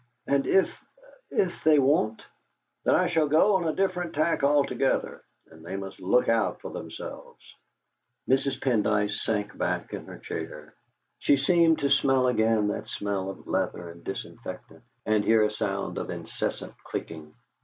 "And 0.25 0.47
if 0.47 0.83
if 1.29 1.63
they 1.63 1.77
won't?" 1.77 2.25
"Then 2.85 2.95
I 2.95 3.05
shall 3.05 3.27
go 3.27 3.57
on 3.57 3.67
a 3.67 3.75
different 3.75 4.15
tack 4.15 4.41
altogether, 4.43 5.21
and 5.51 5.63
they 5.63 5.75
must 5.75 5.99
look 5.99 6.27
out 6.27 6.59
for 6.59 6.71
themselves." 6.71 7.39
Mrs. 8.27 8.59
Pendyce 8.59 9.21
sank 9.21 9.55
back 9.55 9.93
in 9.93 10.07
her 10.07 10.17
chair; 10.17 10.73
she 11.19 11.37
seemed 11.37 11.77
to 11.81 11.91
smell 11.91 12.25
again 12.25 12.69
that 12.69 12.87
smell 12.89 13.29
of 13.29 13.45
leather 13.45 13.89
and 13.91 14.03
disinfectant, 14.03 14.81
and 15.05 15.23
hear 15.23 15.43
a 15.43 15.51
sound 15.51 15.99
of 15.99 16.09
incessant 16.09 16.73
clicking. 16.83 17.35